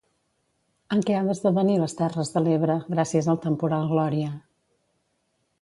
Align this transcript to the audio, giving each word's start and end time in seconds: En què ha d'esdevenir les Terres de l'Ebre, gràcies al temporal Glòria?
En 0.95 1.03
què 1.09 1.17
ha 1.17 1.19
d'esdevenir 1.27 1.75
les 1.83 1.95
Terres 2.01 2.33
de 2.37 2.43
l'Ebre, 2.47 2.79
gràcies 2.97 3.31
al 3.35 3.41
temporal 3.47 3.89
Glòria? 3.95 4.35